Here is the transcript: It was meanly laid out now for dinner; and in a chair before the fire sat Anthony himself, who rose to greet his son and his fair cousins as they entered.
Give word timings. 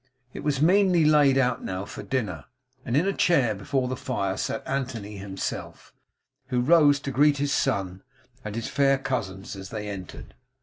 It 0.33 0.39
was 0.43 0.63
meanly 0.63 1.05
laid 1.05 1.37
out 1.37 1.63
now 1.63 1.85
for 1.85 2.01
dinner; 2.01 2.45
and 2.83 2.97
in 2.97 3.05
a 3.07 3.13
chair 3.13 3.53
before 3.53 3.87
the 3.87 3.95
fire 3.95 4.35
sat 4.35 4.67
Anthony 4.67 5.17
himself, 5.17 5.93
who 6.47 6.59
rose 6.59 6.99
to 7.01 7.11
greet 7.11 7.37
his 7.37 7.53
son 7.53 8.01
and 8.43 8.55
his 8.55 8.67
fair 8.67 8.97
cousins 8.97 9.55
as 9.55 9.69
they 9.69 9.87
entered. 9.87 10.33